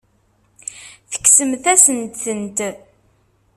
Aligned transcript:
Tekksemt-asent-tent. 1.11 2.59